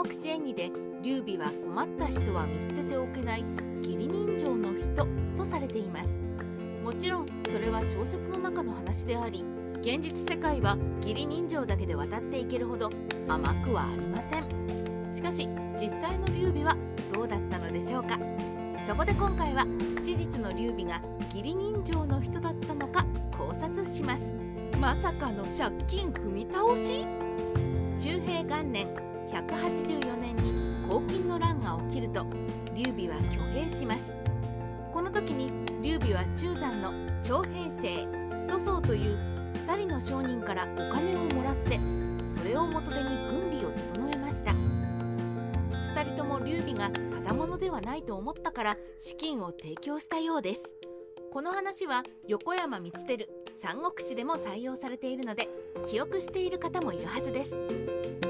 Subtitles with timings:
[0.00, 0.70] 国志演義で
[1.02, 3.44] 劉備は困った人は見捨てておけない
[3.78, 6.10] 義理人情の人とされています。
[6.84, 9.42] もちろんそれは小説の中の話であり
[9.80, 12.90] 現実世界は義理人情だけで渡っていけるほど
[13.26, 14.46] 甘くはありません。
[15.12, 16.76] しかし実際の劉備は
[17.12, 18.20] どうだったのでしょうか。
[18.86, 19.66] そこで今回は
[20.00, 21.02] 史実の劉備が
[21.34, 23.04] 義理人情の人だったのか
[23.36, 24.22] 考察します。
[24.80, 27.04] まさかの借金踏み倒し？
[27.98, 28.86] 中平元年
[29.30, 30.52] 184年に
[30.88, 32.26] 黄金の乱が起きると
[32.74, 34.12] 劉備は挙兵します。
[34.92, 35.50] この時に
[35.82, 39.16] 劉備は中山の徴兵生祖宗という
[39.66, 41.78] 2人の商人からお金をもらって
[42.26, 44.52] それを元手に軍備を整えました。
[44.52, 50.62] 2人とも劉備がただ者ではないと思ったから資金を提供したようです。
[51.30, 55.48] この話は横山光輝三国志でも採用されているので
[55.90, 57.54] 記憶している方もいるはずです。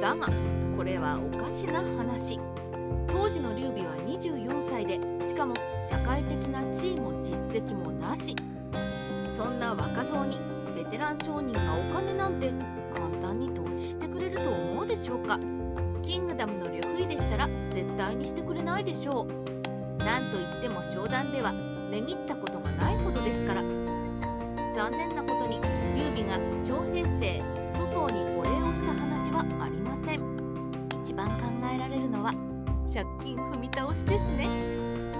[0.00, 2.38] だがこれはおかしな話。
[3.08, 5.52] 当時の劉備は24歳でしかも
[5.84, 8.36] 社会的な地位も実績もなし。
[9.32, 10.38] そんな若造に
[10.76, 12.52] ベテラン商人がお金なんて
[12.94, 15.40] 簡単に投資してくれると思うでしょうか。
[16.00, 19.26] キングダムの呂不韋でしたら絶対にしてくれないでしょ
[19.98, 20.04] う。
[20.04, 21.52] なんといっても商談では
[21.90, 23.62] 値切ったことがないほどですから。
[24.76, 25.60] 残念なことに
[25.96, 27.42] 劉備が徴兵生
[27.72, 30.37] 粗相にお礼をした話はありません。
[31.18, 32.32] 番考えられるのは
[32.86, 34.48] 借金踏み倒しですね。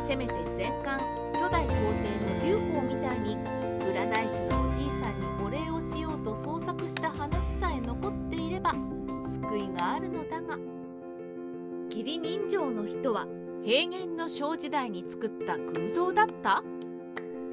[0.06, 0.96] せめて前漢
[1.32, 3.36] 初代皇帝の劉邦みたいに
[3.82, 8.74] 占い師のおじいさんにお礼をしようと創作した話さえ残っていれば
[9.42, 10.56] 救いがあるのだが
[11.86, 13.26] 義理人情の人は
[13.64, 16.62] 平原の小時代に作った偶像だった？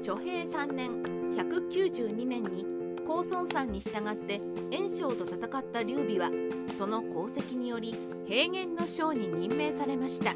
[0.02, 1.02] 諸平3年
[1.34, 2.64] 192年に
[3.06, 4.40] 高孫山に従って
[4.72, 6.28] 袁紹と戦った劉備は
[6.74, 7.94] その功績により
[8.26, 10.34] 平原の将に任命されました。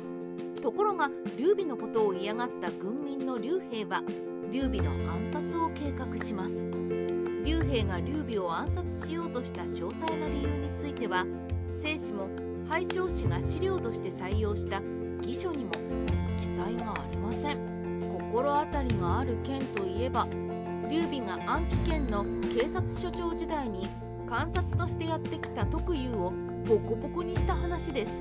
[0.62, 4.03] ところが劉備のことを嫌がった軍民の劉兵は
[4.53, 6.55] 劉備の暗殺を計画します。
[7.44, 11.27] 劉兵が劉備を暗殺しようとした詳細な理由については
[11.83, 12.28] 正史も
[12.69, 14.81] 廃将氏が資料として採用した
[15.23, 15.73] 義書にも
[16.39, 17.59] 記載がありません。
[18.09, 20.28] 心当たりがある件といえば
[20.91, 23.89] 劉備が安徽県の警察署長時代に
[24.28, 26.33] 観察としてやってきた徳友を
[26.67, 28.19] ボコボコにした話です。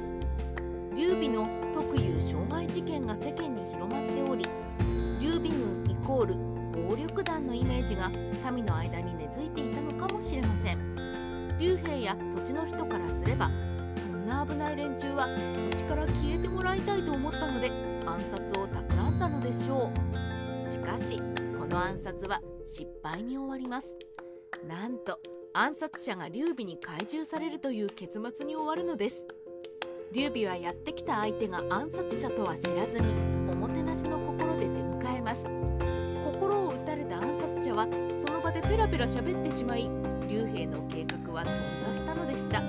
[0.95, 4.45] 劉備の徳友傷害事件が世間に広まっており
[5.19, 6.35] 劉備軍イコール
[6.89, 8.11] 暴力団のイメージが
[8.51, 11.57] 民の間に根付いていたのかもしれません。
[11.57, 13.49] 劉兵や土地の人からすれば
[13.99, 15.27] そんな危ない連中は
[15.71, 17.71] 土地から消えてもらいたいと思ったので
[18.05, 19.91] 暗殺を企んだのでしょ
[20.61, 20.63] う。
[20.63, 21.19] しかし
[21.57, 23.97] この暗殺は失敗に終わります。
[24.67, 25.19] なんと
[25.53, 29.25] 暗殺者が劉備に懐柔されるという結末に終わるのです。
[30.13, 33.11] 劉備はやってきた相手が暗殺者とは知らずに
[33.49, 35.45] おもてなしの心で出迎えます。
[36.23, 37.87] 心を打たれた暗殺者は
[38.23, 39.89] その場でペラペラ喋ってしまい
[40.27, 42.61] 劉兵の計画は頓挫したのでした。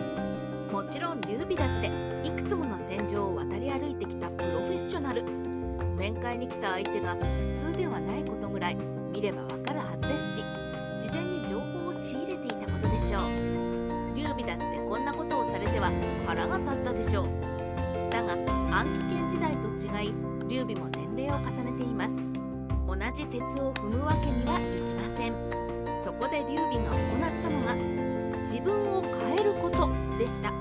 [0.72, 1.90] もちろん劉備だって
[2.26, 5.24] いくつもの戦場を渡り歩いてきたプロフェッショナル。
[5.98, 8.99] 面会に来た相手が普通ではないことぐらい。
[9.10, 10.44] 見ればわかるはずですし
[10.98, 13.22] 事前に情報を仕入れていたことでしょう。
[14.14, 15.90] 劉備だってこんなことをされては
[16.26, 17.26] 腹が立ったでしょう。
[18.10, 20.14] だが暗記圏時代と違い
[20.48, 22.14] 劉備も年齢を重ねています。
[22.86, 25.34] 同じ鉄を踏むわけにはいきません。
[26.02, 27.74] そこで劉備が行ったのが
[28.42, 29.88] 自分を変えること
[30.18, 30.52] でした。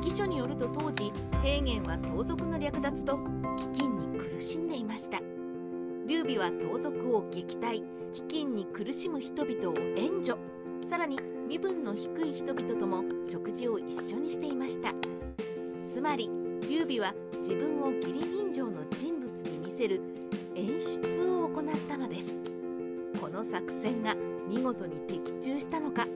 [0.00, 1.12] 記書によると当時
[1.42, 5.37] 平原は盗賊の略奪と飢饉に苦しんでいました。
[6.08, 10.38] 劉備は盗賊を撃退飢饉に苦しむ人々を援助。
[10.88, 14.94] さらに身分の低い人々とも食事を一緒にしていました。
[15.86, 16.30] つまり
[16.66, 20.00] 劉備は自分を義理人情の人物に見せる
[20.56, 22.34] 演出を行ったのです。
[23.20, 24.16] この作戦が
[24.48, 26.06] 見事に的中したのか。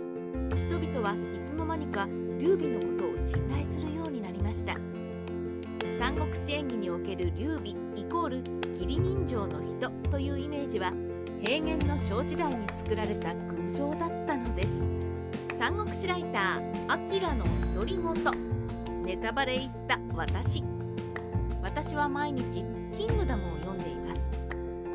[0.56, 4.11] 人々はいつの間にか劉備のことを信頼するように
[6.02, 8.38] 三国志演義における劉備イコール
[8.72, 10.92] 義理人情の人というイメージは
[11.40, 14.82] 平原の小時代に作られた偶像だったのです。
[15.56, 19.04] 三国志ライターアキラの独り言。
[19.04, 20.64] ネタバレ言った私。
[21.62, 22.64] 私は毎日
[22.98, 24.28] キングダムを読んでいます。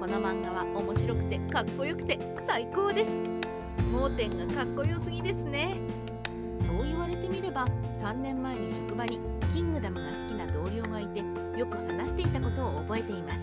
[0.01, 3.12] この漫画は面白くてかっこよくて最高です。
[3.94, 5.77] 盲点がかっこよすぎですね。
[6.60, 7.65] そう言われてみれば
[7.95, 9.21] 3年前に職場に
[9.53, 10.16] キングダムが
[11.57, 13.42] よく話していたことを覚えています。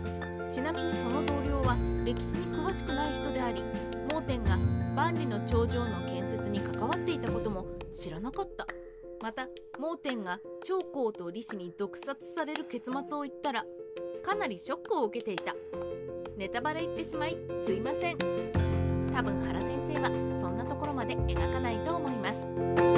[0.49, 3.65] ちなみにその同僚は歴史に詳しくない人であり
[4.13, 4.57] 盲点が
[4.95, 8.67] 万里の長城の建設に関わっていたことも知らなかった。
[9.21, 9.49] また
[9.81, 13.65] 盲点が長江と李氏に毒殺される結末を言ったら
[14.23, 15.55] かなりショックを受けていた。
[16.37, 18.19] ネタバレ言ってしまいすいません。
[19.13, 22.94] 多分原先生はそんなところまで描かないと思います。